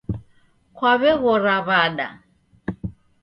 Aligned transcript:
Kwaw'eghora 0.75 1.55
w'ada 1.67 2.07